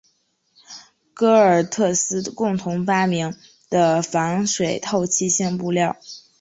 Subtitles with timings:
[1.13, 3.35] 戈尔特斯共同发明
[3.69, 5.95] 的防水透气性布料。